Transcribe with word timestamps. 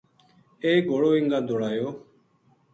ایک 0.63 0.81
گھوڑو 0.91 1.09
اِنگاں 1.17 1.43
دوڑایو 1.47 1.87